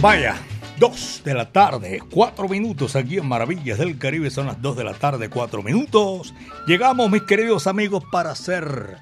[0.00, 0.36] Vaya,
[0.78, 4.84] 2 de la tarde, 4 minutos aquí en Maravillas del Caribe, son las 2 de
[4.84, 6.34] la tarde, 4 minutos.
[6.68, 8.98] Llegamos, mis queridos amigos, para hacer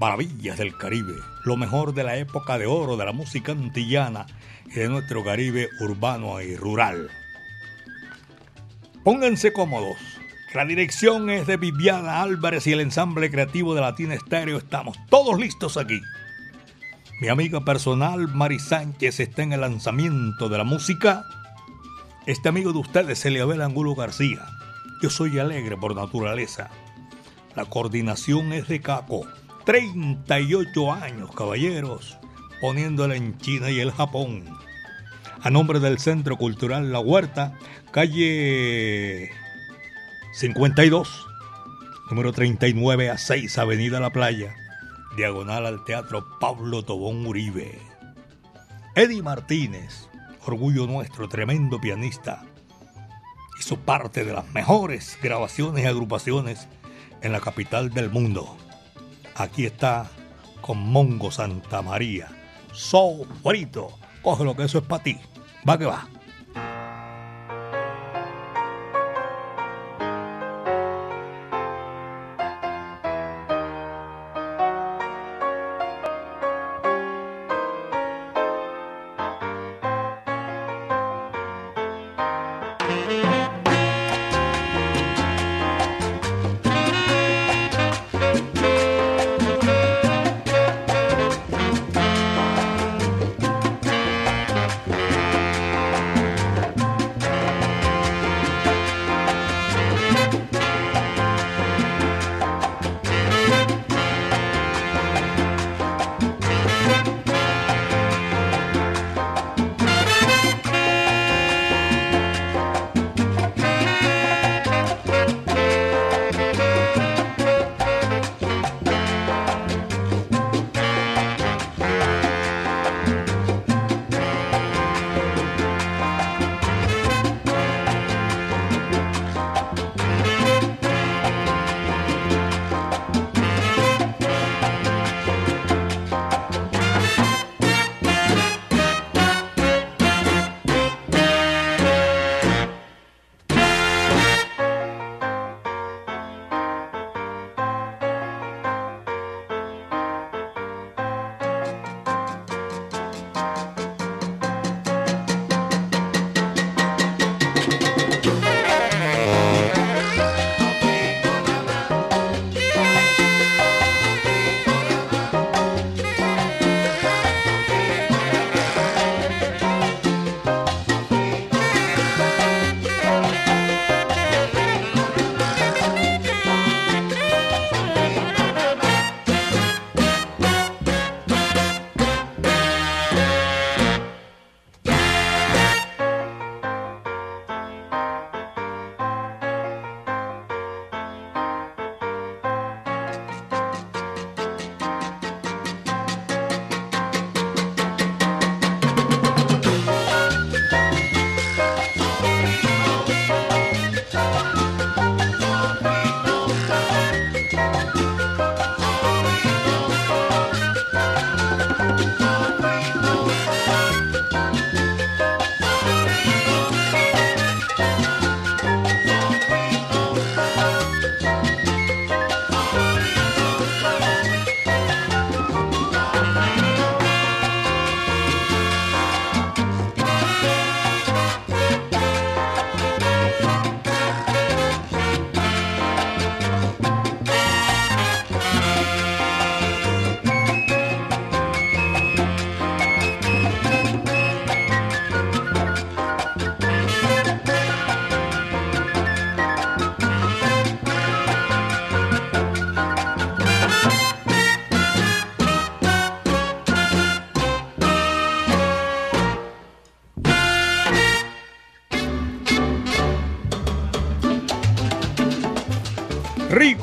[0.00, 1.12] Maravillas del Caribe,
[1.44, 4.24] lo mejor de la época de oro de la música antillana
[4.64, 7.10] y de nuestro Caribe urbano y rural.
[9.04, 9.98] Pónganse cómodos.
[10.54, 14.56] La dirección es de Viviana Álvarez y el ensamble creativo de Latina Estéreo.
[14.56, 16.00] Estamos todos listos aquí.
[17.20, 21.24] Mi amiga personal Mari Sánchez está en el lanzamiento de la música.
[22.26, 24.44] Este amigo de ustedes, Eliabel Angulo García.
[25.00, 26.70] Yo soy alegre por naturaleza.
[27.54, 29.28] La coordinación es de Caco.
[29.64, 32.18] 38 años, caballeros,
[32.60, 34.44] poniéndola en China y el Japón.
[35.40, 37.56] A nombre del Centro Cultural La Huerta,
[37.92, 39.30] calle
[40.32, 41.26] 52,
[42.10, 44.56] número 39 a 6, Avenida La Playa
[45.16, 47.78] diagonal al Teatro Pablo Tobón Uribe.
[48.94, 50.08] Eddie Martínez,
[50.46, 52.44] orgullo nuestro, tremendo pianista,
[53.58, 56.68] hizo parte de las mejores grabaciones y agrupaciones
[57.22, 58.56] en la capital del mundo.
[59.34, 60.10] Aquí está
[60.60, 62.28] con Mongo Santa María.
[62.72, 63.26] So,
[64.22, 65.18] coge lo que eso es para ti.
[65.68, 66.08] Va que va.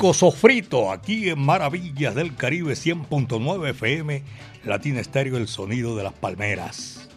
[0.02, 4.24] Rico sofrito aquí en Maravillas del Caribe 100.9 FM,
[4.64, 7.08] Latina Estéreo, el sonido de las palmeras.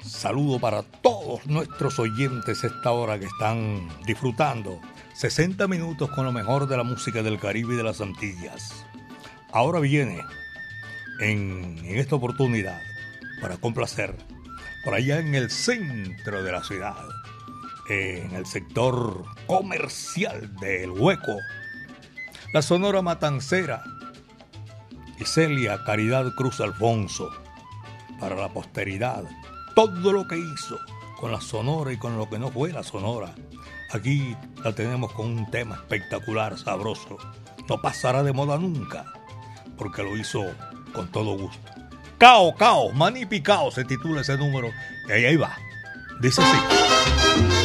[0.00, 4.80] Saludo para todos nuestros oyentes esta hora que están disfrutando
[5.14, 8.84] 60 minutos con lo mejor de la música del Caribe y de las Antillas.
[9.52, 10.22] Ahora viene
[11.20, 12.82] en, en esta oportunidad
[13.40, 14.16] para complacer
[14.84, 16.96] por allá en el centro de la ciudad
[17.88, 21.36] en el sector comercial del Hueco.
[22.52, 23.82] La Sonora Matancera
[25.18, 27.30] y Celia Caridad Cruz Alfonso
[28.20, 29.24] para la posteridad.
[29.74, 30.78] Todo lo que hizo
[31.20, 33.34] con la Sonora y con lo que no fue la Sonora.
[33.92, 37.18] Aquí la tenemos con un tema espectacular, sabroso.
[37.68, 39.04] No pasará de moda nunca,
[39.76, 40.44] porque lo hizo
[40.92, 41.72] con todo gusto.
[42.18, 44.70] Cao, Cao, Manipi Cao se titula ese número.
[45.08, 45.56] Y ahí va.
[46.20, 47.55] Dice así.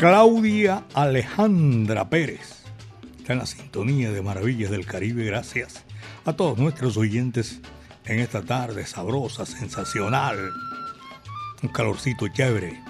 [0.00, 2.64] Claudia Alejandra Pérez.
[3.18, 5.26] Está en la sintonía de Maravillas del Caribe.
[5.26, 5.84] Gracias
[6.24, 7.60] a todos nuestros oyentes
[8.06, 10.38] en esta tarde sabrosa, sensacional.
[11.62, 12.82] Un calorcito chévere.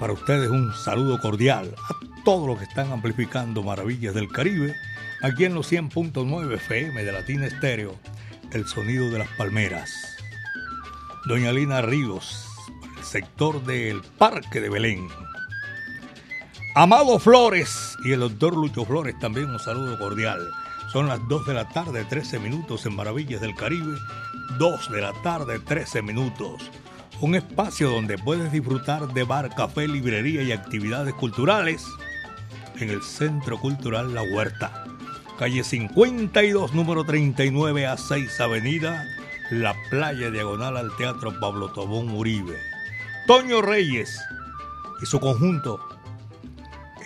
[0.00, 4.74] Para ustedes un saludo cordial a todos los que están amplificando Maravillas del Caribe
[5.22, 7.94] aquí en los 100.9 FM de Latina Estéreo,
[8.50, 9.92] el sonido de las palmeras.
[11.26, 12.48] Doña Lina Ríos,
[12.98, 15.06] el sector del Parque de Belén.
[16.76, 20.38] Amado Flores y el doctor Lucho Flores también un saludo cordial.
[20.92, 23.98] Son las 2 de la tarde, 13 minutos en Maravillas del Caribe.
[24.56, 26.62] 2 de la tarde, 13 minutos.
[27.20, 31.84] Un espacio donde puedes disfrutar de bar, café, librería y actividades culturales
[32.78, 34.84] en el Centro Cultural La Huerta.
[35.40, 39.04] Calle 52, número 39 a 6 Avenida,
[39.50, 42.56] La Playa Diagonal al Teatro Pablo Tobón Uribe.
[43.26, 44.20] Toño Reyes
[45.02, 45.80] y su conjunto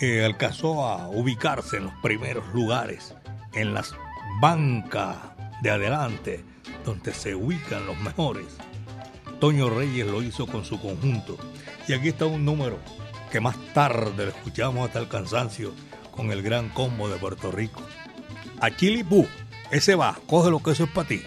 [0.00, 3.14] eh, alcanzó a ubicarse en los primeros lugares,
[3.52, 3.94] en las
[4.40, 5.16] bancas
[5.62, 6.44] de adelante,
[6.84, 8.46] donde se ubican los mejores.
[9.40, 11.36] Toño Reyes lo hizo con su conjunto.
[11.86, 12.78] Y aquí está un número
[13.30, 15.72] que más tarde lo escuchamos hasta el cansancio
[16.10, 17.82] con el gran combo de Puerto Rico.
[18.60, 19.26] A Chilipú,
[19.70, 21.22] ese va, coge lo que eso es para ti.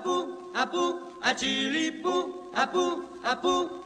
[0.00, 3.84] apou, apou, atiripo, apou, apou.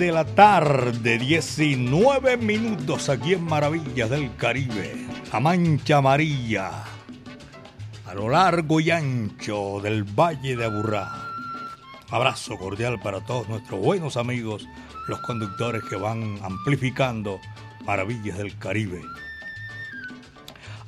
[0.00, 5.06] De la tarde, 19 minutos aquí en Maravillas del Caribe.
[5.30, 6.70] La Mancha Amarilla,
[8.06, 11.12] a lo largo y ancho del Valle de Aburrá.
[12.08, 14.66] Abrazo cordial para todos nuestros buenos amigos,
[15.06, 17.38] los conductores que van amplificando
[17.84, 19.02] Maravillas del Caribe.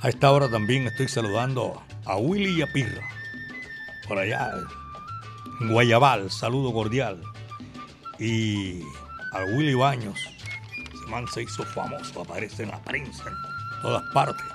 [0.01, 3.07] A esta hora también estoy saludando a Willy y a Pirra,
[4.09, 4.53] por allá
[5.61, 7.21] Guayabal, saludo cordial
[8.19, 8.83] y
[9.33, 10.19] al Willy Baños.
[10.93, 14.47] Ese man se hizo famoso, aparece en la prensa en todas partes.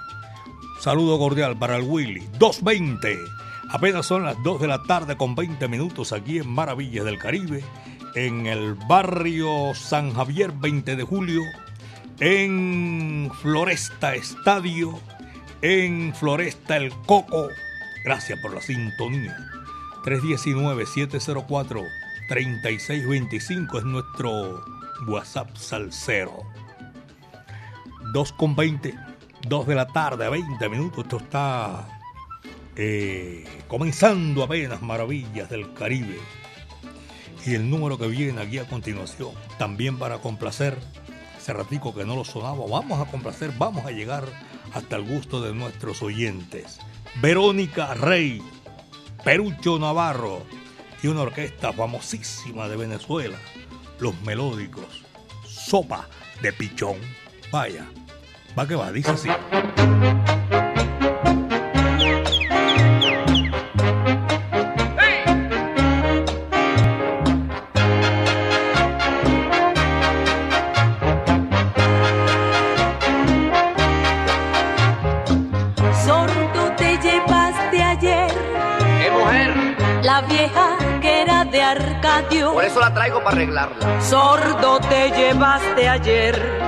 [0.80, 2.22] Saludo cordial para el Willy.
[2.40, 3.18] 2.20.
[3.70, 7.64] Apenas son las 2 de la tarde con 20 minutos aquí en Maravillas del Caribe,
[8.16, 11.42] en el barrio San Javier 20 de julio,
[12.20, 14.98] en Floresta Estadio,
[15.62, 17.50] en Floresta El Coco.
[18.06, 19.36] Gracias por la sintonía.
[20.06, 21.86] 319-704
[22.28, 24.64] 3625 es nuestro
[25.08, 26.44] WhatsApp salsero.
[28.14, 28.94] 2 con 20,
[29.48, 31.06] 2 de la tarde, a 20 minutos.
[31.06, 31.88] Esto está
[32.76, 36.20] eh, comenzando apenas Maravillas del Caribe.
[37.46, 40.78] Y el número que viene aquí a continuación, también para complacer,
[41.38, 44.26] ese ratico que no lo sonaba, vamos a complacer, vamos a llegar
[44.74, 46.80] hasta el gusto de nuestros oyentes.
[47.22, 48.42] Verónica Rey,
[49.24, 50.44] Perucho Navarro,
[51.02, 53.38] y una orquesta famosísima de Venezuela,
[54.00, 55.04] Los Melódicos,
[55.46, 56.08] Sopa
[56.42, 56.98] de Pichón.
[57.52, 57.86] Vaya,
[58.58, 59.30] va que va, dice así.
[82.58, 84.02] Por eso la traigo para arreglarla.
[84.02, 86.60] Sordo te llevaste ayer.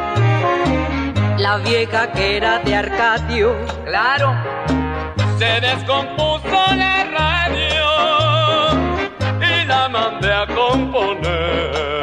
[1.40, 3.56] La vieja que era de Arcadio.
[3.86, 4.36] Claro.
[5.40, 7.88] Se descompuso la radio
[9.42, 11.99] y la mandé a componer.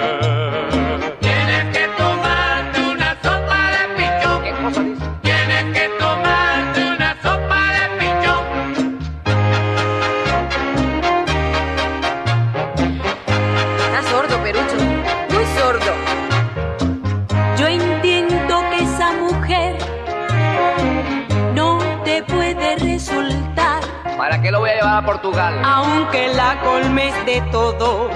[24.97, 25.61] A Portugal?
[25.63, 28.09] Aunque la colmes de todo,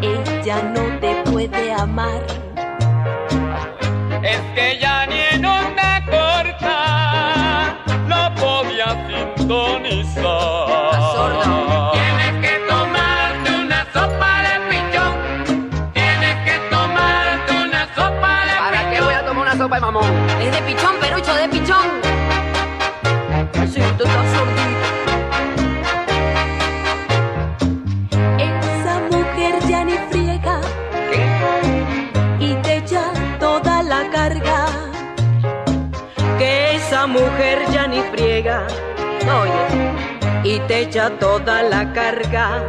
[0.00, 2.22] ella no te puede amar.
[4.22, 7.76] Es que ya ni en onda corta
[8.08, 10.22] no podía sintonizar.
[11.92, 15.14] Tienes que tomarte una sopa de pichón.
[15.92, 18.90] Tienes que tomarte una sopa de ¿Para pichón.
[18.90, 20.12] qué voy a tomar una sopa de mamón?
[20.40, 21.86] Es de pichón, perucho, de pichón.
[23.72, 24.26] Sí, tú estás
[38.12, 38.66] friega,
[39.42, 39.66] oye,
[40.42, 42.62] y te echa toda la carga.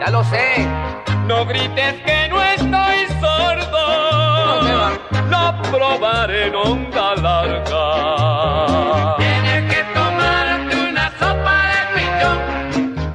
[0.00, 0.66] Ya lo sé.
[1.26, 3.84] No grites que no estoy sordo.
[5.28, 7.84] No, probaré en onda larga.
[9.18, 12.38] Tienes que tomarte una sopa de pichón.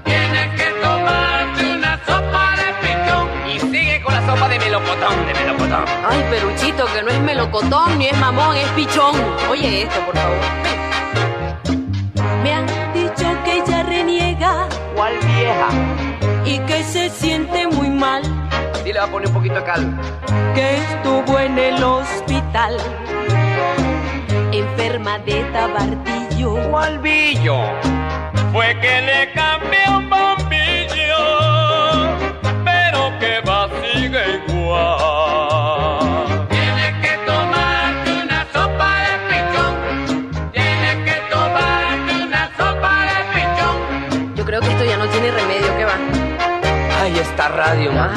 [0.04, 3.26] Tienes que tomarte una sopa de pichón.
[3.48, 5.86] Y sigue con la sopa de melocotón, de melocotón.
[6.08, 9.16] Ay, peruchito, que no es melocotón ni es mamón, es pichón.
[9.50, 10.38] Oye esto, por favor.
[16.46, 18.22] Y que se siente muy mal,
[18.84, 20.00] Dile, va a poner un poquito de cal.
[20.54, 22.78] que estuvo en el hospital,
[24.52, 26.70] enferma de tabardillo.
[26.70, 27.62] ¿Cuál billo?
[28.52, 30.10] Fue que le cambié un
[47.34, 48.14] esta radio, ma.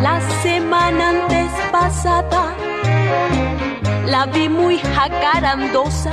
[0.00, 2.54] La semana antes pasada
[4.06, 6.10] la vi muy jacarandosa.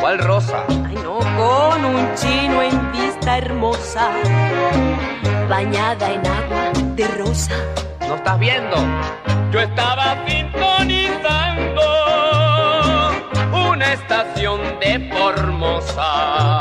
[0.00, 0.62] ¿Cuál rosa?
[0.86, 4.10] Ay no, con un chino en vista hermosa,
[5.48, 7.54] bañada en agua de rosa.
[8.06, 8.76] ¿No estás viendo?
[9.50, 11.82] Yo estaba sintonizando
[13.74, 16.54] una estación de Formosa.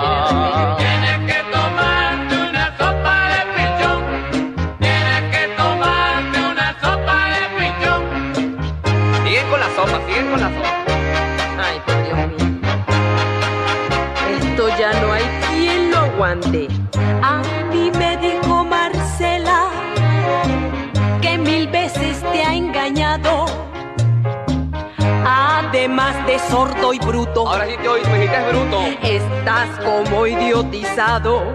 [25.96, 28.82] Además de sordo y bruto, Ahora sí te oí, me dijiste bruto.
[29.04, 31.54] estás como idiotizado.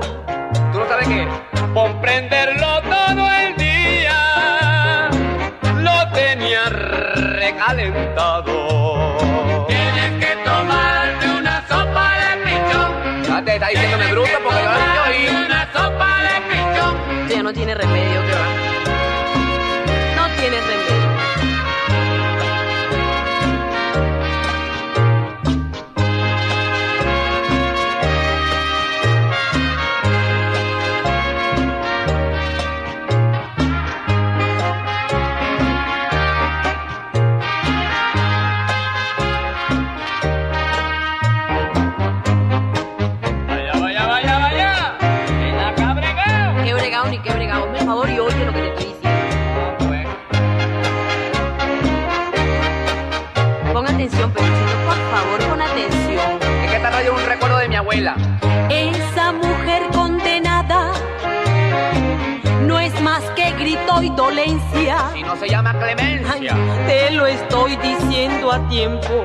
[0.72, 1.26] ¿Tú no sabes qué?
[1.74, 5.10] Comprenderlo todo el día,
[5.78, 8.46] lo tenía recalentado.
[9.66, 13.24] Tienes que tomarte una sopa de pichón.
[13.24, 15.26] Ya te está diciéndome bruto porque yo sí te oí.
[15.46, 17.28] Una sopa de pichón.
[17.28, 18.67] Ya no tiene remedio, que va.
[65.38, 66.56] Se llama Ay, clemencia.
[66.86, 69.24] te lo estoy diciendo a tiempo.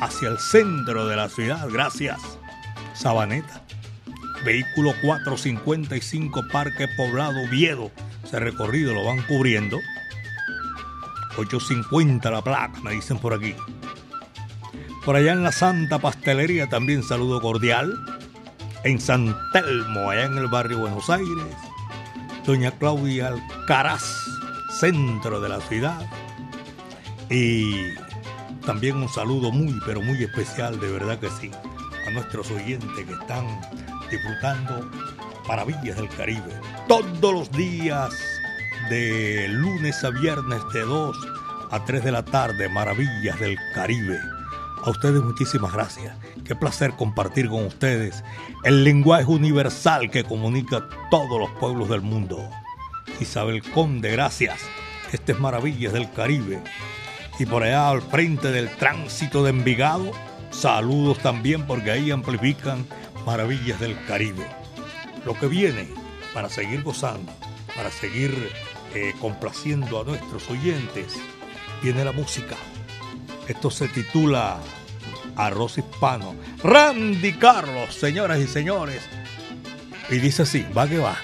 [0.00, 2.18] hacia el centro de la ciudad, gracias.
[2.94, 3.69] Sabaneta.
[4.44, 7.90] Vehículo 455 Parque Poblado Viedo.
[8.24, 9.78] Ese recorrido lo van cubriendo.
[11.36, 13.54] 850 la placa, me dicen por aquí.
[15.04, 17.98] Por allá en la Santa Pastelería también saludo cordial.
[18.84, 21.54] En San Telmo, allá en el barrio Buenos Aires.
[22.46, 24.02] Doña Claudia Alcaraz,
[24.78, 26.00] centro de la ciudad.
[27.28, 27.76] Y
[28.64, 31.50] también un saludo muy, pero muy especial, de verdad que sí,
[32.06, 33.46] a nuestros oyentes que están
[34.10, 34.90] disfrutando
[35.46, 36.60] Maravillas del Caribe.
[36.88, 38.12] Todos los días,
[38.88, 41.16] de lunes a viernes, de 2
[41.70, 44.18] a 3 de la tarde, Maravillas del Caribe.
[44.84, 46.16] A ustedes muchísimas gracias.
[46.44, 48.24] Qué placer compartir con ustedes
[48.64, 52.48] el lenguaje universal que comunica todos los pueblos del mundo.
[53.20, 54.60] Isabel Conde, gracias.
[55.12, 56.62] Este es Maravillas del Caribe.
[57.38, 60.12] Y por allá al frente del tránsito de Envigado,
[60.50, 62.86] saludos también porque ahí amplifican
[63.26, 64.46] Maravillas del Caribe.
[65.24, 65.88] Lo que viene
[66.32, 67.32] para seguir gozando,
[67.76, 68.50] para seguir
[68.94, 71.16] eh, complaciendo a nuestros oyentes,
[71.82, 72.56] viene la música.
[73.48, 74.58] Esto se titula
[75.36, 76.34] Arroz Hispano.
[76.62, 79.02] Randy Carlos, señoras y señores.
[80.08, 81.16] Y dice así, va que va.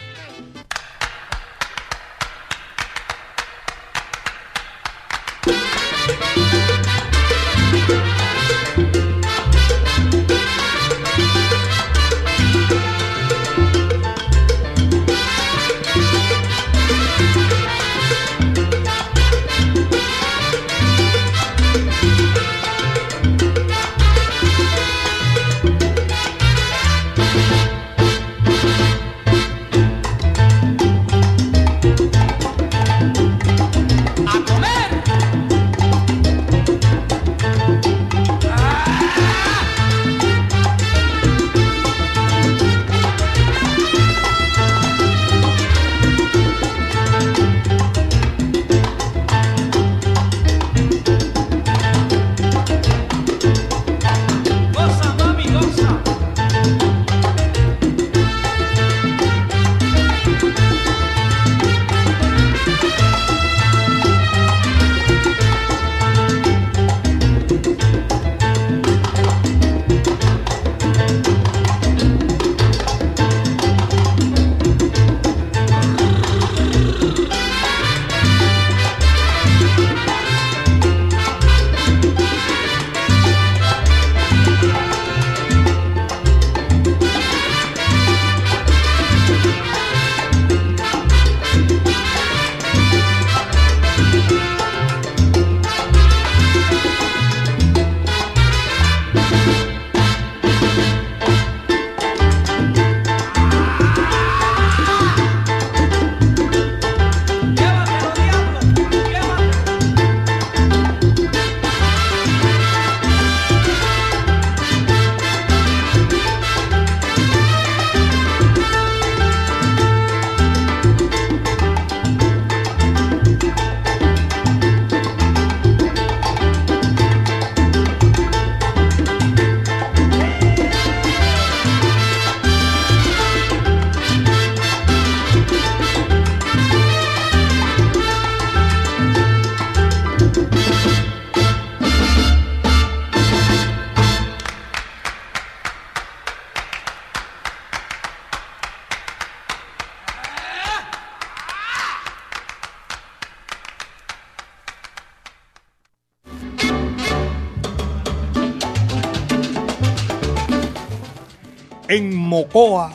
[162.37, 162.93] Mocoa,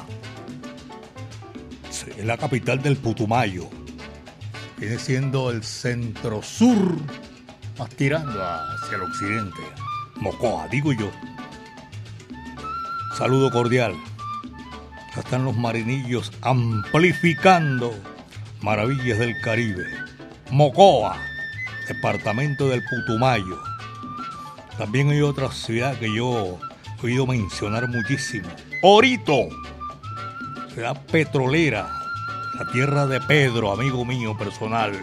[1.89, 3.67] es la capital del Putumayo.
[4.77, 6.77] Viene siendo el centro sur,
[7.79, 9.63] más tirando hacia el occidente.
[10.17, 11.09] Mocoa, digo yo.
[13.17, 13.95] Saludo cordial.
[15.09, 17.95] Acá están los marinillos amplificando
[18.61, 19.87] maravillas del Caribe.
[20.51, 21.17] Mocoa,
[21.87, 23.59] departamento del Putumayo.
[24.77, 26.59] También hay otra ciudad que yo
[27.01, 28.47] he oído mencionar muchísimo.
[28.83, 29.49] Orito,
[30.73, 31.87] ciudad petrolera,
[32.57, 34.93] la tierra de Pedro, amigo mío personal.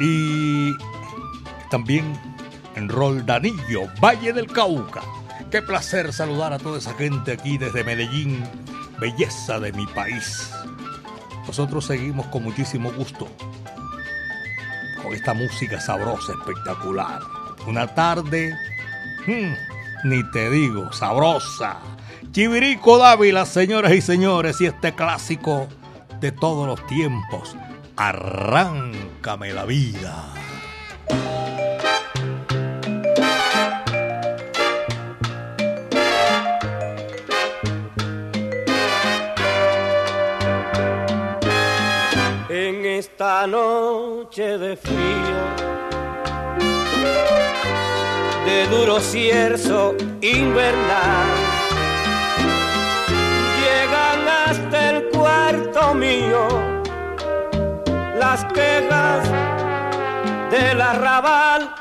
[0.00, 0.74] Y
[1.70, 2.18] también
[2.74, 5.02] en Roldanillo, Valle del Cauca.
[5.50, 8.44] Qué placer saludar a toda esa gente aquí desde Medellín,
[8.98, 10.50] belleza de mi país.
[11.46, 13.28] Nosotros seguimos con muchísimo gusto
[15.02, 17.20] con esta música sabrosa, espectacular.
[17.66, 18.54] Una tarde,
[19.26, 21.78] hmm, ni te digo, sabrosa.
[22.32, 25.68] Chivirico Dávila, señoras y señores, y este clásico
[26.20, 27.56] de todos los tiempos.
[27.96, 30.34] Arráncame la vida.
[42.48, 44.98] En esta noche de frío,
[48.46, 51.47] de duro cierzo invernal,
[58.38, 59.28] las quejas
[60.50, 61.74] del arrabal.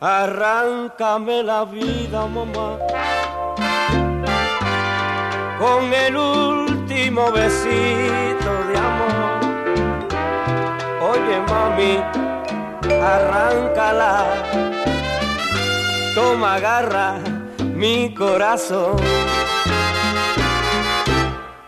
[0.00, 2.78] Arráncame la vida, mamá,
[5.58, 9.40] con el último besito de amor.
[11.10, 11.98] Oye, mami,
[13.02, 14.24] arráncala,
[16.14, 17.14] toma, agarra
[17.74, 18.96] mi corazón.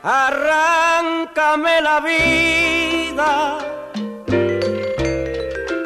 [0.03, 3.59] Arráncame la vida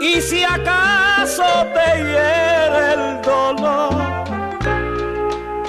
[0.01, 1.43] y si acaso
[1.75, 3.93] te hiere el dolor,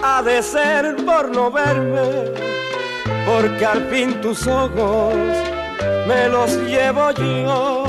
[0.04, 2.32] ha de ser por no verme,
[3.26, 5.16] porque al fin tus ojos
[6.08, 7.86] me los llevo yo.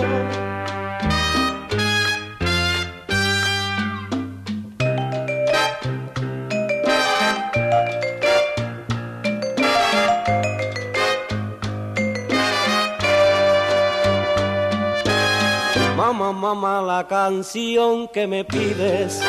[16.06, 19.20] Mamá, mamá, la canción que me pides.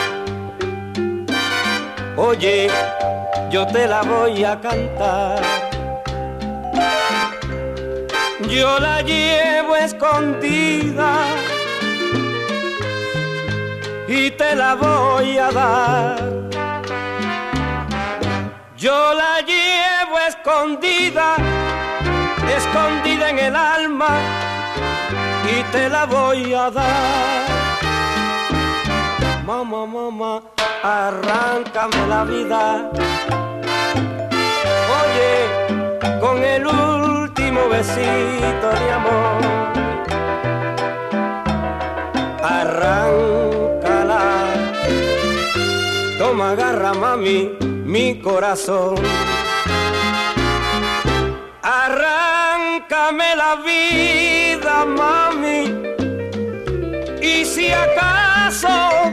[2.16, 2.70] Oye,
[3.50, 5.42] yo te la voy a cantar.
[8.48, 11.16] Yo la llevo escondida
[14.08, 16.20] y te la voy a dar.
[18.78, 21.38] Yo la llevo escondida,
[22.56, 24.47] escondida en el alma
[25.50, 27.48] y te la voy a dar.
[29.46, 30.42] Mamá, mamá,
[30.84, 32.92] arráncame la vida.
[35.00, 39.42] Oye, con el último besito de amor.
[42.44, 44.22] Arráncala.
[46.18, 47.52] Toma, agarra, mami,
[47.86, 48.96] mi corazón.
[52.90, 55.74] Arráncame la vida, mami.
[57.22, 58.68] Y si acaso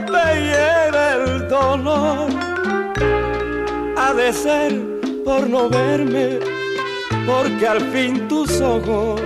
[0.05, 2.29] te hiere el dolor,
[3.97, 4.81] ha de ser
[5.25, 6.39] por no verme,
[7.25, 9.21] porque al fin tus ojos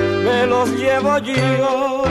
[0.00, 2.02] me los llevo yo.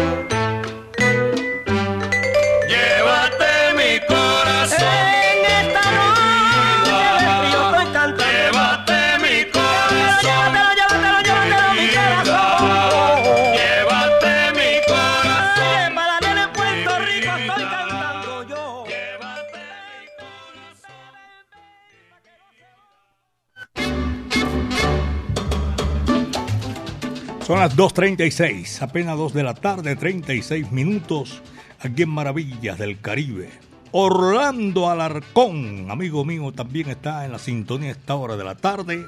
[27.46, 31.44] Son las 2.36, apenas 2 de la tarde, 36 minutos,
[31.80, 33.52] aquí en Maravillas del Caribe.
[33.92, 39.06] Orlando Alarcón, amigo mío, también está en la sintonía a esta hora de la tarde.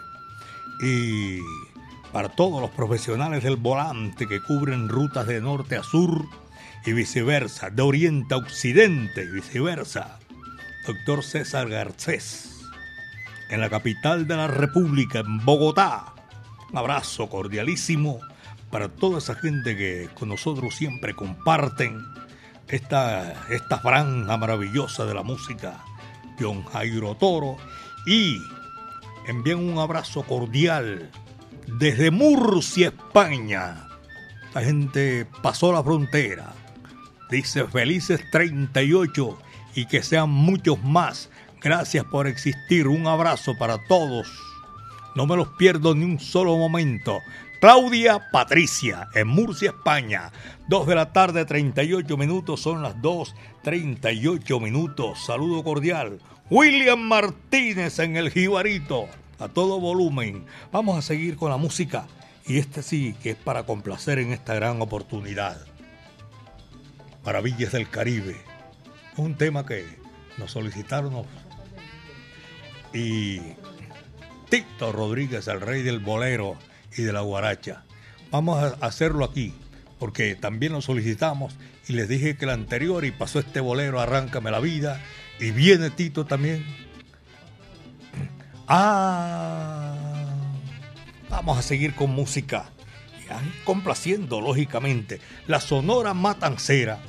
[0.83, 1.39] Y
[2.13, 6.27] para todos los profesionales del volante que cubren rutas de norte a sur
[6.85, 10.19] y viceversa, de oriente a occidente y viceversa,
[10.85, 12.61] doctor César Garcés,
[13.49, 16.13] en la capital de la República, en Bogotá.
[16.71, 18.19] Un abrazo cordialísimo
[18.69, 22.03] para toda esa gente que con nosotros siempre comparten
[22.67, 25.83] esta, esta franja maravillosa de la música
[26.39, 27.57] John Jairo Toro
[28.05, 28.41] y
[29.27, 31.09] envían un abrazo cordial
[31.67, 33.87] desde Murcia, España.
[34.53, 36.53] La gente pasó la frontera.
[37.29, 39.37] Dice felices 38
[39.75, 41.29] y que sean muchos más.
[41.61, 42.87] Gracias por existir.
[42.87, 44.46] Un abrazo para todos.
[45.17, 47.21] No me los pierdo ni un solo momento.
[47.59, 50.31] Claudia Patricia, en Murcia, España.
[50.67, 55.25] 2 de la tarde, 38 minutos, son las 2, 38 minutos.
[55.25, 56.19] Saludo cordial.
[56.51, 59.07] William Martínez en el Jibarito,
[59.39, 60.45] a todo volumen.
[60.71, 62.05] Vamos a seguir con la música.
[62.45, 65.57] Y este sí, que es para complacer en esta gran oportunidad.
[67.25, 68.37] Maravillas del Caribe.
[69.15, 69.83] Un tema que
[70.37, 71.23] nos solicitaron.
[72.93, 73.41] Y
[74.49, 76.57] Tito Rodríguez, el rey del bolero
[76.95, 77.83] y de la guaracha.
[78.31, 79.53] Vamos a hacerlo aquí,
[79.99, 81.55] porque también lo solicitamos
[81.87, 85.01] y les dije que el anterior y pasó este bolero, Arráncame la vida,
[85.39, 86.65] y viene Tito también.
[88.69, 89.95] Ah,
[91.29, 92.69] vamos a seguir con música,
[93.63, 96.99] complaciendo lógicamente la Sonora Matancera,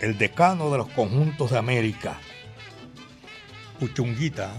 [0.00, 2.18] el decano de los conjuntos de América.
[3.78, 4.50] Puchunguita,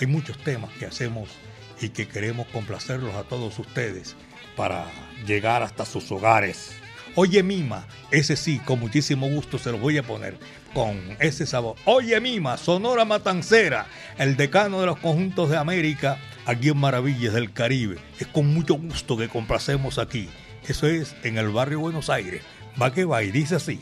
[0.00, 1.28] hay muchos temas que hacemos
[1.80, 4.16] y que queremos complacerlos a todos ustedes
[4.56, 4.86] para
[5.26, 6.72] llegar hasta sus hogares.
[7.16, 10.38] Oye Mima, ese sí, con muchísimo gusto se lo voy a poner
[10.72, 11.76] con ese sabor.
[11.84, 13.86] Oye Mima, Sonora Matancera,
[14.16, 17.98] el decano de los conjuntos de América, aquí en Maravillas del Caribe.
[18.18, 20.28] Es con mucho gusto que complacemos aquí.
[20.66, 22.42] Eso es en el barrio Buenos Aires.
[22.80, 23.80] Va que va y dice así.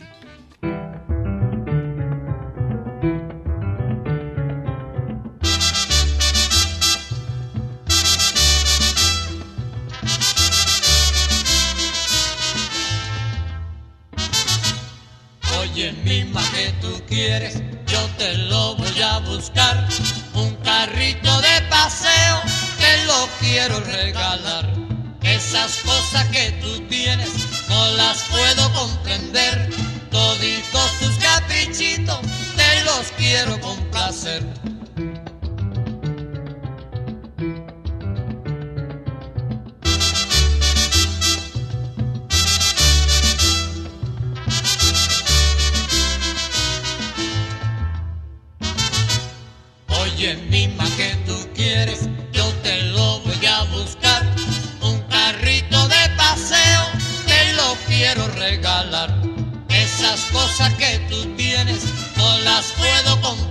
[17.86, 19.86] Yo te lo voy a buscar.
[20.34, 22.40] Un carrito de paseo,
[22.78, 24.68] te lo quiero regalar.
[25.22, 27.30] Esas cosas que tú tienes
[27.68, 29.70] no las puedo comprender.
[30.10, 32.18] Toditos tus caprichitos
[32.56, 34.42] te los quiero complacer.
[60.58, 61.84] cosas que tú tienes
[62.16, 63.47] no las puedo comprar.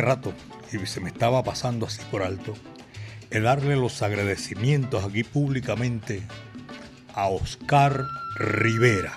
[0.00, 0.32] Rato,
[0.72, 2.54] y se me estaba pasando así por alto,
[3.30, 6.22] es darle los agradecimientos aquí públicamente
[7.14, 8.04] a Oscar
[8.36, 9.12] Rivera.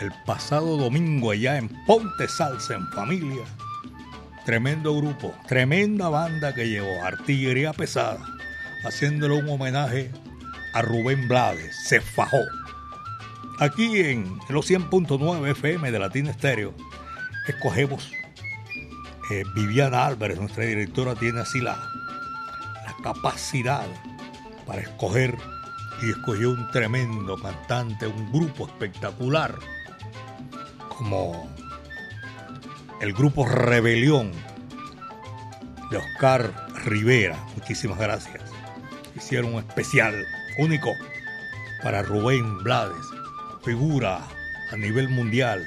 [0.00, 3.44] El pasado domingo allá en Ponte Salsa en familia.
[4.44, 8.20] Tremendo grupo, tremenda banda que llevó, artillería pesada,
[8.84, 10.10] haciéndole un homenaje
[10.74, 11.76] a Rubén Blades.
[11.84, 12.40] Se fajó.
[13.58, 16.74] Aquí en los 100.9 FM de Latina Estéreo,
[17.46, 18.10] escogemos
[19.30, 23.86] eh, Viviana Álvarez, nuestra directora, tiene así la, la capacidad
[24.66, 25.36] para escoger
[26.02, 29.54] y escogió un tremendo cantante, un grupo espectacular
[30.96, 31.48] como
[33.00, 34.32] el grupo Rebelión
[35.90, 36.52] de Oscar
[36.84, 37.38] Rivera.
[37.56, 38.42] Muchísimas gracias.
[39.16, 40.14] Hicieron un especial
[40.58, 40.90] único
[41.82, 43.06] para Rubén Blades,
[43.64, 44.20] figura
[44.72, 45.64] a nivel mundial,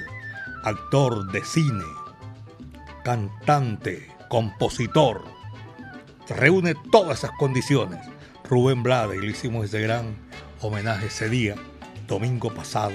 [0.64, 1.84] actor de cine,
[3.04, 5.24] cantante, compositor.
[6.28, 8.00] Reúne todas esas condiciones.
[8.48, 10.16] Rubén Blades, le hicimos ese gran
[10.60, 11.54] homenaje ese día,
[12.06, 12.94] domingo pasado.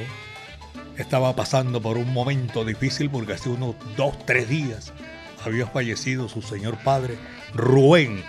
[0.97, 4.93] Estaba pasando por un momento difícil porque hace unos dos, tres días
[5.45, 7.17] había fallecido su señor padre,
[7.53, 8.23] Rubén,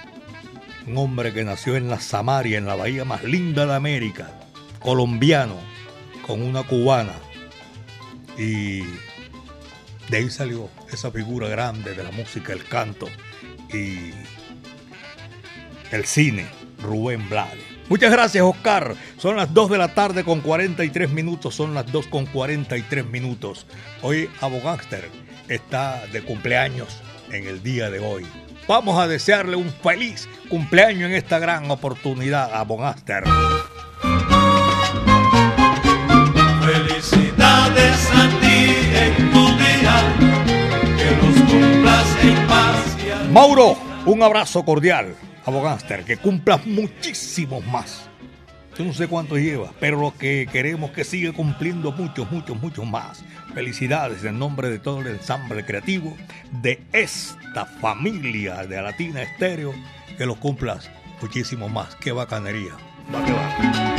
[0.87, 4.31] un hombre que nació en la Samaria, en la bahía más linda de América,
[4.81, 5.57] colombiano,
[6.27, 7.15] con una cubana.
[8.39, 8.83] Y
[10.09, 13.09] de ahí salió esa figura grande de la música, el canto
[13.73, 14.11] y
[15.91, 16.47] el cine,
[16.83, 17.65] Rubén Blades.
[17.89, 18.95] Muchas gracias, Oscar.
[19.17, 21.55] Son las 2 de la tarde con 43 minutos.
[21.55, 23.67] Son las 2 con 43 minutos.
[24.03, 25.09] Hoy Abogánster
[25.49, 27.01] está de cumpleaños
[27.31, 28.27] en el día de hoy.
[28.67, 32.67] Vamos a desearle un feliz cumpleaños en esta gran oportunidad a.
[36.61, 38.48] Felicidades a
[43.33, 43.77] Mauro,
[44.07, 45.15] un abrazo cordial
[45.45, 48.09] a Bonaster, que cumplas muchísimos más.
[48.79, 52.87] Yo no sé cuánto lleva, pero lo que queremos que siga cumpliendo muchos, muchos, muchos
[52.87, 53.25] más.
[53.53, 56.17] Felicidades en nombre de todo el ensamble creativo
[56.63, 59.75] de esta familia de Latina Estéreo.
[60.17, 60.89] Que los cumplas
[61.21, 61.97] muchísimo más.
[61.97, 62.73] Qué bacanería.
[63.13, 63.98] Va que va.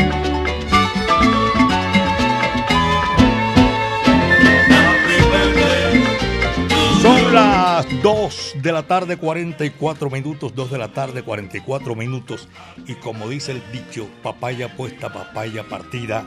[7.31, 12.47] Las 2 de la tarde 44 minutos, 2 de la tarde 44 minutos
[12.87, 16.25] y como dice el dicho, papaya puesta, papaya partida,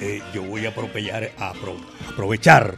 [0.00, 1.80] eh, yo voy a a apro-
[2.12, 2.76] aprovechar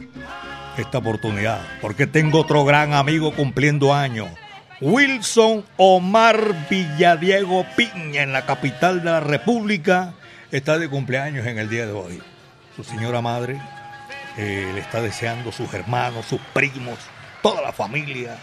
[0.77, 4.29] esta oportunidad porque tengo otro gran amigo cumpliendo años.
[4.79, 10.13] Wilson Omar Villadiego Piña en la capital de la República
[10.51, 12.21] está de cumpleaños en el día de hoy.
[12.75, 13.59] Su señora madre
[14.37, 16.99] eh, le está deseando sus hermanos, sus primos,
[17.47, 18.37] toda la familia.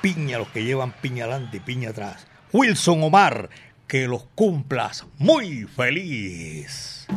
[0.00, 2.28] Piña, los que llevan piña adelante y piña atrás.
[2.52, 3.50] Wilson Omar,
[3.88, 7.08] que los cumplas muy feliz.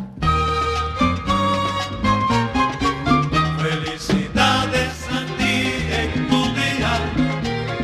[3.61, 7.13] Felicidades a ti en tu día,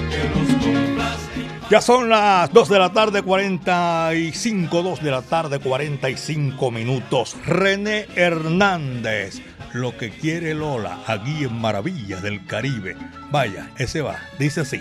[0.10, 5.22] que los cumplas en Ya son las 2 de la tarde, 45, 2 de la
[5.22, 7.38] tarde, 45 minutos.
[7.46, 9.40] René Hernández,
[9.76, 12.96] lo que quiere Lola, aquí en Maravillas del Caribe.
[13.30, 14.80] Vaya, ese va, dice así.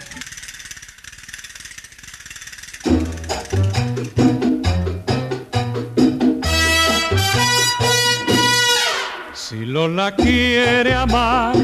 [9.35, 11.57] Si Lola quiere amar,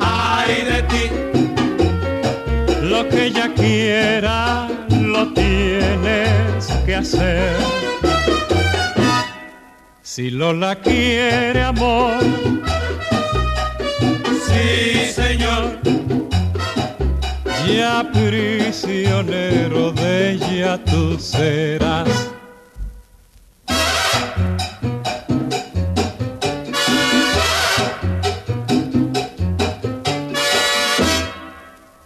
[0.00, 1.10] ay de ti,
[2.82, 4.68] lo que ella quiera
[5.00, 7.56] lo tienes que hacer.
[10.16, 12.16] Si Lola quiere amor,
[14.46, 15.78] sí señor,
[17.68, 22.08] ya prisionero de ella tú serás.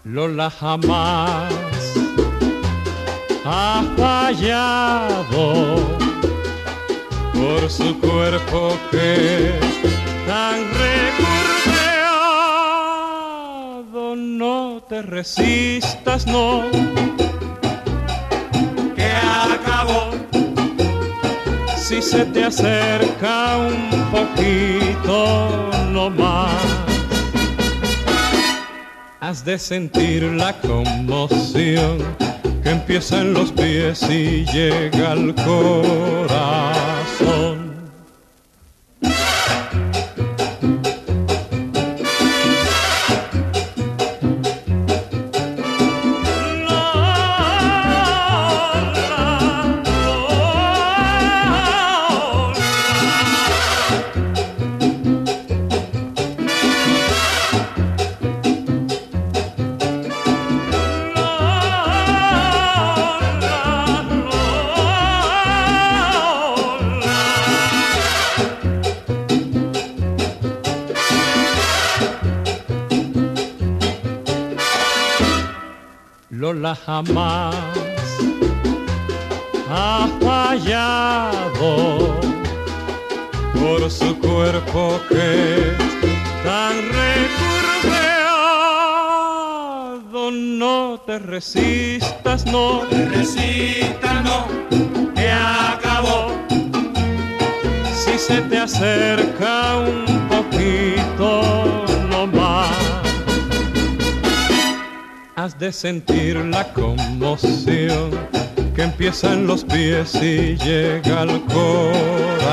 [0.02, 1.52] Lola jamás
[3.44, 5.99] ha fallado
[7.41, 9.53] por su cuerpo que
[10.26, 11.26] tan recurveado.
[14.16, 16.64] No te resistas, no,
[18.95, 19.12] que
[19.55, 20.11] acabó,
[21.76, 26.51] si se te acerca un poquito no más.
[29.20, 31.99] Has de sentir la conmoción
[32.62, 36.89] que empieza en los pies y llega al corazón.
[77.07, 77.29] Sola jamás
[105.72, 108.10] sentir la conmoción
[108.74, 112.50] que empieza en los pies y llega al corazón.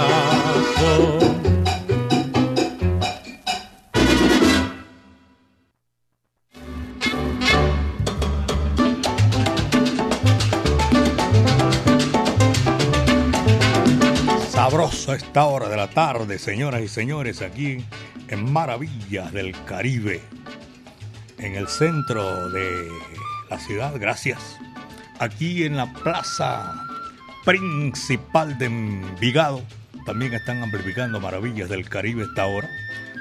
[14.49, 17.85] Sabroso esta hora de la tarde, señoras y señores, aquí
[18.27, 20.21] en Maravillas del Caribe,
[21.39, 22.87] en el centro de
[23.49, 24.39] la ciudad, gracias.
[25.19, 26.73] Aquí en la plaza
[27.45, 29.61] principal de Envigado,
[30.05, 32.69] también están amplificando Maravillas del Caribe esta hora.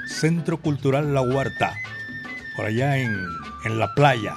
[0.07, 1.73] Centro Cultural La Huerta,
[2.55, 3.13] por allá en,
[3.65, 4.35] en la playa,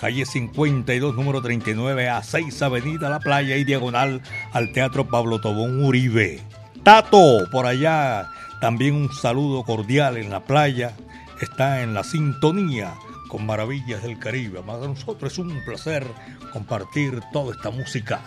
[0.00, 4.22] calle 52, número 39, a 6 Avenida La Playa y diagonal
[4.52, 6.40] al Teatro Pablo Tobón Uribe.
[6.84, 10.96] Tato, por allá, también un saludo cordial en la playa,
[11.40, 12.94] está en la sintonía
[13.28, 14.62] con Maravillas del Caribe.
[14.62, 16.06] Para nosotros es un placer
[16.52, 18.20] compartir toda esta música.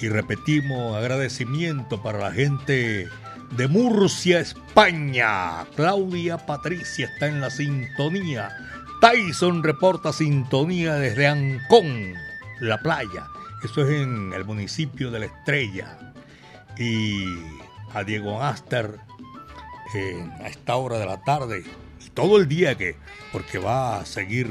[0.00, 3.08] Y repetimos agradecimiento para la gente
[3.56, 5.64] de Murcia, España.
[5.76, 8.50] Claudia Patricia está en la sintonía.
[9.00, 12.14] Tyson reporta sintonía desde Ancón,
[12.60, 13.26] la playa.
[13.64, 15.98] Eso es en el municipio de La Estrella.
[16.78, 17.24] Y
[17.94, 18.98] a Diego Aster
[20.40, 21.64] a esta hora de la tarde
[22.18, 22.96] todo el día que,
[23.30, 24.50] porque va a seguir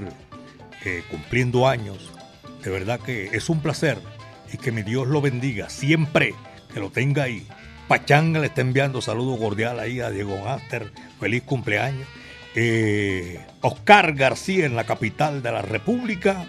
[0.86, 2.14] eh, cumpliendo años.
[2.64, 3.98] De verdad que es un placer
[4.54, 6.34] y que mi Dios lo bendiga siempre,
[6.74, 7.46] que lo tenga ahí.
[7.90, 10.94] Pachanga le está enviando saludo cordial ahí a Diego Aster.
[11.20, 12.08] Feliz cumpleaños
[12.56, 16.46] eh, Oscar García en la capital de la República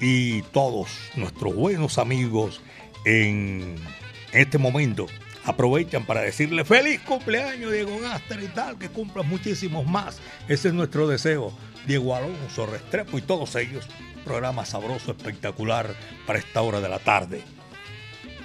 [0.00, 2.60] y todos nuestros buenos amigos
[3.04, 3.74] en
[4.32, 5.08] este momento
[5.44, 10.20] aprovechan para decirle feliz cumpleaños Diego Gaster y tal, que cumplas muchísimos más.
[10.48, 11.52] Ese es nuestro deseo.
[11.86, 13.88] Diego Alonso, Restrepo y todos ellos.
[14.24, 15.94] Programa sabroso, espectacular
[16.26, 17.42] para esta hora de la tarde.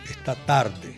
[0.09, 0.95] Esta tarde,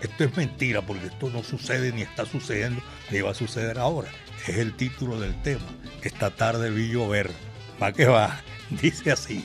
[0.00, 4.08] esto es mentira porque esto no sucede ni está sucediendo ni va a suceder ahora
[4.46, 5.66] es el título del tema.
[6.02, 7.30] Esta tarde vi llover.
[7.78, 8.40] ¿Para qué va?
[8.70, 9.44] Dice así.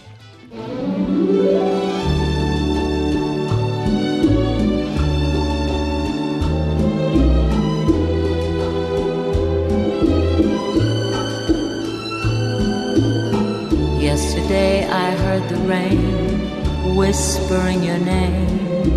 [15.36, 18.92] Heard the rain whispering your name,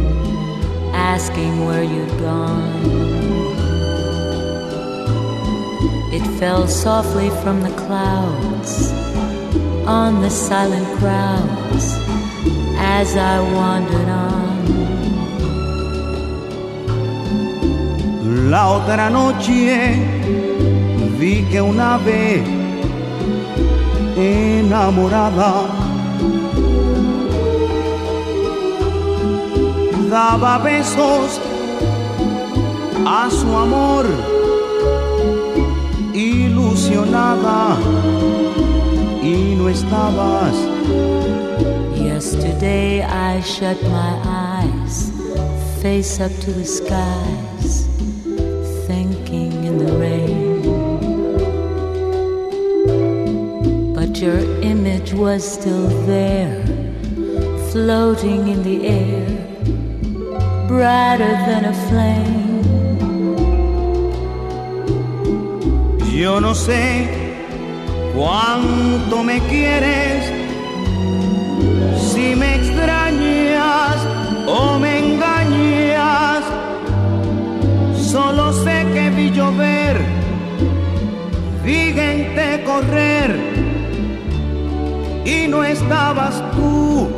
[0.95, 2.83] asking where you'd gone.
[6.13, 8.93] It fell softly from the clouds
[9.85, 11.87] on the silent crowds
[12.99, 14.59] as I wandered on.
[18.51, 19.97] La otra noche
[21.19, 22.47] vi que una vez
[24.17, 25.88] enamorada
[30.09, 31.39] daba besos
[33.07, 34.07] a su amor
[36.15, 37.77] ilusionada
[39.23, 40.55] y no estabas.
[41.97, 45.13] Yesterday I shut my eyes,
[45.83, 47.87] face up to the skies,
[48.87, 50.63] thinking in the rain.
[53.95, 56.65] But your image was still there,
[57.71, 59.28] floating in the air,
[60.69, 62.49] brighter than a flame.
[66.13, 67.09] Yo no sé
[68.15, 70.31] cuánto me quieres,
[72.11, 73.97] si me extrañas
[74.47, 76.45] o me engañas.
[78.13, 79.97] Solo sé que vi llover,
[81.65, 83.31] vi gente correr
[85.25, 87.18] y no estabas tú.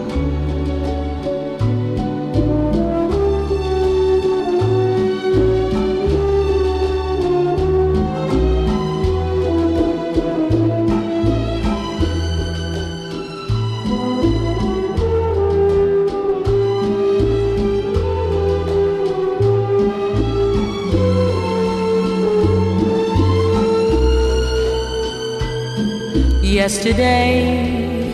[26.61, 28.13] Yesterday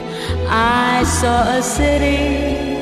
[0.49, 2.79] I saw a city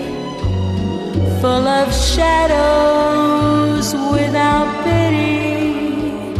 [1.40, 6.36] full of shadows without pity.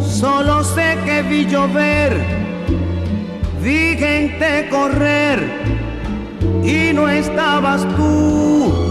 [0.00, 2.12] Solo sé que vi llover,
[3.60, 5.40] vi gente correr
[6.64, 8.83] y no estabas tú.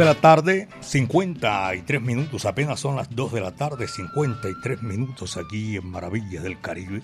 [0.00, 5.76] De la tarde, 53 minutos, apenas son las 2 de la tarde, 53 minutos aquí
[5.76, 7.02] en Maravillas del Caribe.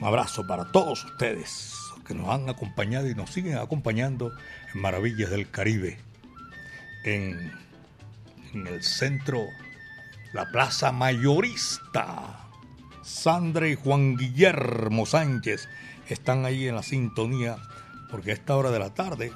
[0.00, 1.74] Un abrazo para todos ustedes
[2.06, 4.32] que nos han acompañado y nos siguen acompañando
[4.72, 5.98] en Maravillas del Caribe,
[7.04, 7.52] en,
[8.54, 9.44] el centro,
[10.32, 12.48] la Plaza Mayorista.
[13.02, 15.68] Sandra y Juan Guillermo Sánchez
[16.08, 17.58] están ahí en la sintonía
[18.10, 19.32] porque a esta hora de la tarde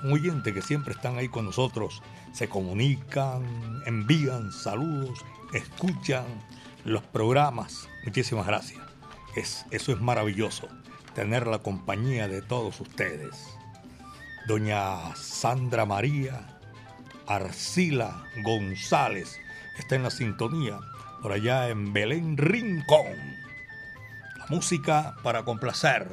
[0.00, 6.24] son oyentes que siempre están ahí con nosotros, se comunican, envían saludos, escuchan
[6.84, 7.88] los programas.
[8.04, 8.80] Muchísimas gracias.
[9.36, 10.68] Es, eso es maravilloso,
[11.14, 13.56] tener la compañía de todos ustedes.
[14.46, 16.58] Doña Sandra María
[17.26, 19.38] Arcila González
[19.78, 20.80] está en la sintonía
[21.22, 23.16] por allá en Belén Rincón.
[24.36, 26.08] La música para complacer.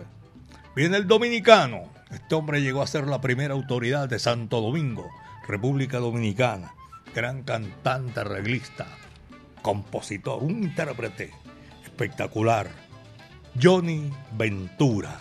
[0.76, 1.97] Viene el dominicano.
[2.12, 5.10] Este hombre llegó a ser la primera autoridad de Santo Domingo,
[5.48, 6.74] República Dominicana.
[7.14, 8.88] Gran cantante, arreglista,
[9.62, 11.32] compositor, un intérprete
[11.84, 12.70] espectacular.
[13.62, 15.20] Johnny Ventura.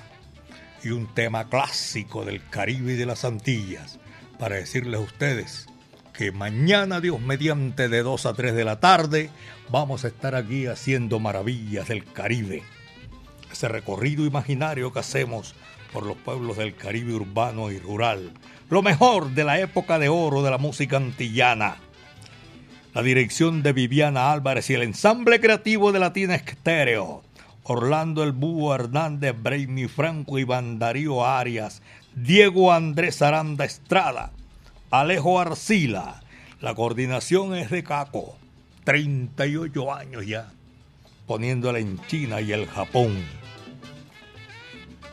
[0.84, 3.99] Y un tema clásico del Caribe y de las Antillas
[4.39, 5.66] para decirles a ustedes
[6.12, 9.30] que mañana, Dios mediante, de 2 a 3 de la tarde,
[9.70, 12.62] vamos a estar aquí haciendo maravillas del Caribe.
[13.51, 15.55] Ese recorrido imaginario que hacemos
[15.97, 18.30] por los pueblos del Caribe urbano y rural.
[18.68, 21.78] Lo mejor de la época de oro de la música antillana.
[22.92, 27.22] La dirección de Viviana Álvarez y el ensamble creativo de Latina Estéreo.
[27.62, 31.80] Orlando El Búho Hernández, Brainy Franco, Iván Darío Arias,
[32.14, 34.32] Diego Andrés Aranda Estrada,
[34.90, 36.20] Alejo Arcila.
[36.61, 38.36] La coordinación es de Caco,
[38.84, 40.53] 38 años ya,
[41.26, 43.45] poniéndola en China y el Japón.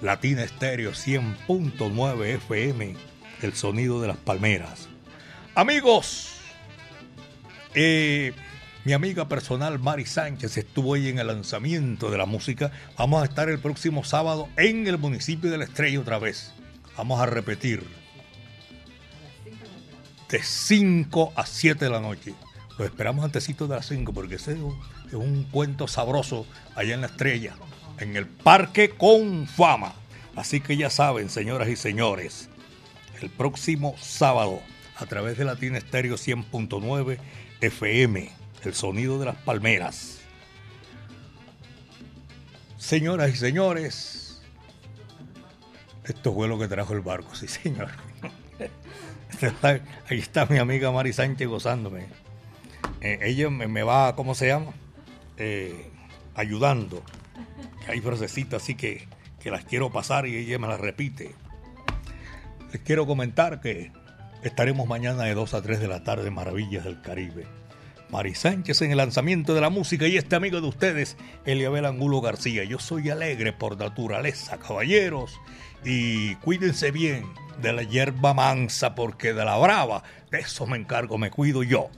[0.04, 2.94] Latina Estéreo 100.9 FM,
[3.42, 4.90] el sonido de las palmeras.
[5.56, 6.40] Amigos,
[7.74, 8.34] eh,
[8.84, 12.70] mi amiga personal Mari Sánchez estuvo ahí en el lanzamiento de la música.
[12.98, 16.54] Vamos a estar el próximo sábado en el municipio de la Estrella otra vez.
[16.98, 17.88] Vamos a repetir.
[20.28, 22.34] De 5 a 7 de la noche.
[22.78, 24.78] Lo esperamos antesito de las 5 porque ese es un,
[25.08, 26.46] es un cuento sabroso
[26.76, 27.56] allá en la Estrella.
[28.00, 29.94] En el Parque con Fama.
[30.36, 32.50] Así que ya saben, señoras y señores,
[33.22, 34.62] el próximo sábado,
[34.98, 37.20] a través de Latina Estéreo 100.9
[37.62, 38.32] FM,
[38.64, 40.20] el sonido de las palmeras.
[42.78, 44.42] Señoras y señores,
[46.04, 47.90] esto fue lo que trajo el barco, sí, señor.
[50.10, 52.08] Ahí está mi amiga Mari Sánchez gozándome.
[53.02, 54.74] Eh, ella me, me, va, ¿cómo se llama?
[55.38, 55.90] Eh,
[56.36, 57.04] ayudando.
[57.88, 59.08] Hay frasecitas así que,
[59.40, 61.34] que las quiero pasar y ella me las repite.
[62.72, 63.92] Les quiero comentar que
[64.44, 67.48] estaremos mañana de 2 a 3 de la tarde en Maravillas del Caribe.
[68.10, 72.22] Mari Sánchez en el lanzamiento de la música y este amigo de ustedes, Eliabel Angulo
[72.22, 72.64] García.
[72.64, 75.40] Yo soy alegre por naturaleza, caballeros,
[75.84, 77.26] y cuídense bien
[77.60, 81.90] de la hierba mansa porque de la brava, de eso me encargo, me cuido yo.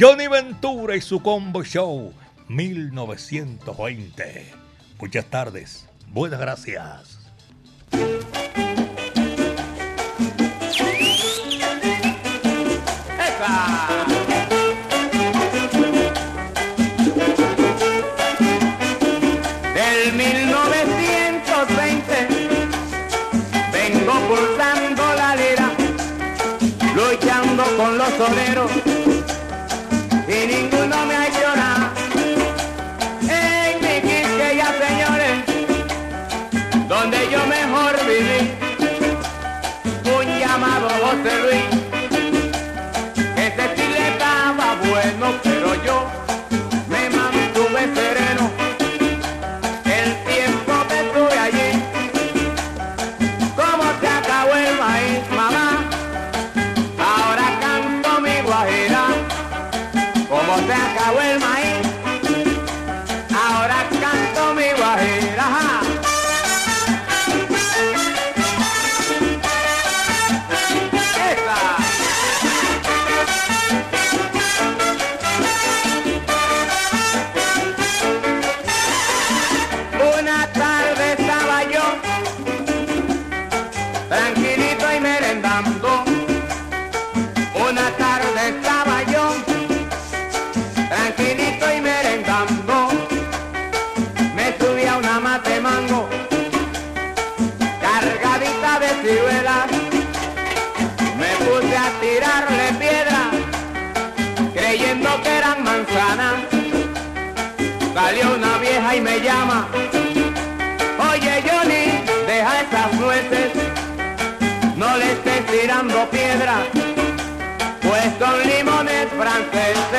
[0.00, 2.14] Johnny Ventura y su combo show
[2.48, 4.59] 1920.
[5.00, 7.20] Muchas tardes, buenas gracias.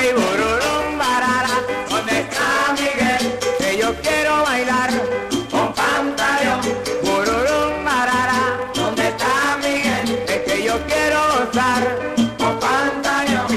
[0.01, 1.49] Franceses y bururum barara.
[1.89, 3.39] ¿Dónde está Miguel?
[3.59, 4.89] Que yo quiero bailar
[5.49, 6.61] con pantaleón,
[7.03, 8.59] bururum barara.
[8.73, 10.23] ¿Dónde está Miguel?
[10.27, 11.99] Es que yo quiero gozar
[12.37, 13.47] con pantaleón.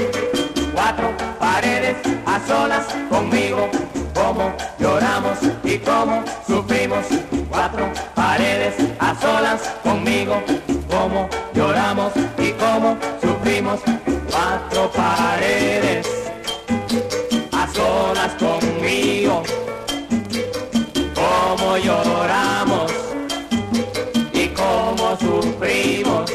[0.73, 3.69] Cuatro paredes a solas conmigo,
[4.13, 7.05] como lloramos y como sufrimos.
[7.49, 10.41] Cuatro paredes a solas conmigo,
[10.89, 13.79] como lloramos y como sufrimos.
[14.29, 16.24] Cuatro paredes
[18.85, 19.41] conmigo,
[21.15, 22.91] como lloramos
[24.31, 26.31] y como sufrimos.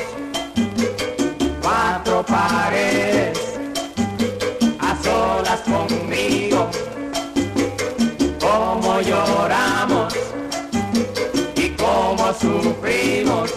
[1.62, 3.38] Cuatro paredes
[4.80, 6.68] a solas conmigo,
[8.40, 10.14] como lloramos
[11.54, 13.50] y como sufrimos.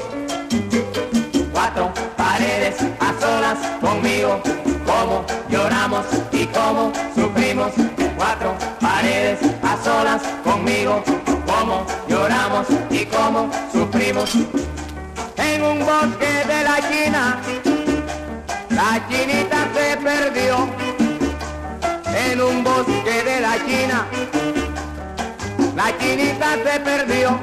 [1.52, 4.40] Cuatro paredes a solas conmigo,
[4.86, 7.93] como lloramos y como sufrimos.
[10.44, 11.02] Conmigo,
[11.48, 14.36] como lloramos y como sufrimos.
[15.38, 17.40] En un bosque de la China,
[18.70, 20.68] la chinita se perdió.
[22.14, 24.06] En un bosque de la China,
[25.74, 27.40] la chinita se perdió.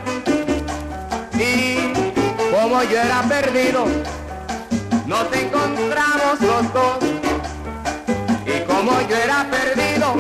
[1.39, 1.95] Y
[2.55, 3.87] como yo era perdido,
[5.07, 6.99] nos encontramos los dos.
[8.45, 10.15] Y como yo era perdido,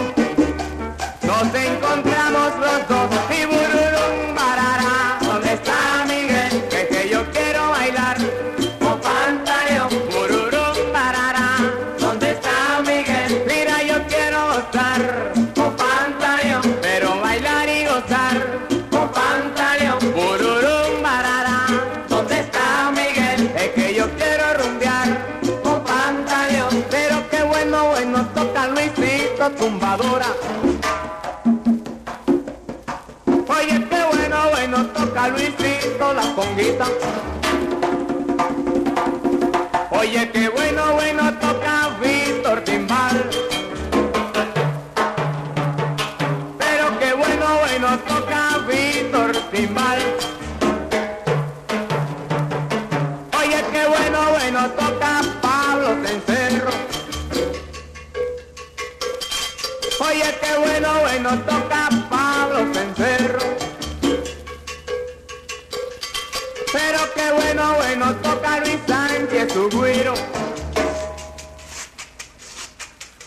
[1.27, 2.20] nos encontramos
[2.59, 3.10] los dos.
[39.91, 43.31] Oye, qué bueno, bueno toca Víctor Timbal.
[46.59, 49.99] Pero qué bueno, bueno toca Víctor Timbal.
[53.39, 56.71] Oye, qué bueno, bueno toca Pablo Cencerro.
[60.01, 61.80] Oye, qué bueno, bueno toca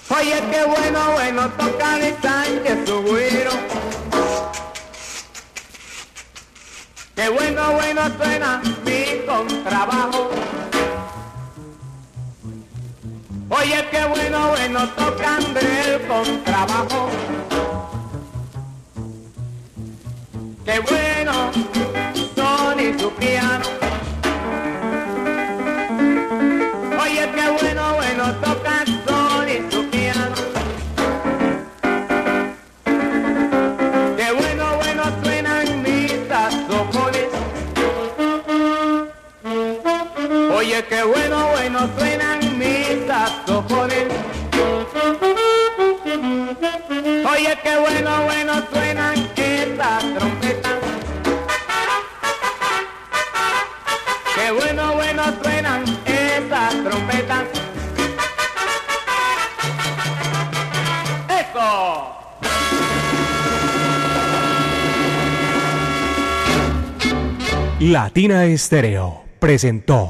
[0.09, 3.51] Oye, qué bueno, bueno toca Luis Sánchez su.
[7.15, 10.31] Qué bueno, bueno suena mi contrabajo.
[13.49, 17.09] Oye, qué bueno, bueno toca André el contrabajo.
[20.65, 21.51] Qué bueno
[22.35, 23.72] Sony su piano.
[40.93, 44.07] Qué bueno, bueno suenan mis saxofones.
[47.31, 50.73] Oye, qué bueno, bueno suenan estas trompetas.
[54.35, 57.43] Qué bueno, bueno suenan estas trompetas.
[61.39, 62.19] ¡Eso!
[67.79, 70.09] Latina Estéreo presentó